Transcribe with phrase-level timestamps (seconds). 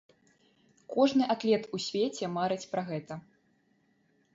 [0.93, 3.13] Кожны атлет у свеце марыць пра гэта.